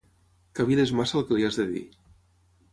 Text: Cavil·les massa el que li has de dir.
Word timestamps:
Cavil·les 0.59 0.93
massa 1.01 1.19
el 1.21 1.27
que 1.29 1.39
li 1.39 1.47
has 1.51 1.61
de 1.63 1.69
dir. 1.77 1.85